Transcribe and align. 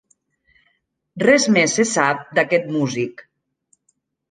Res 1.25 1.45
més 1.57 1.77
se 1.81 1.87
sap 1.91 2.25
d'aquest 2.41 2.69
músic. 2.79 3.25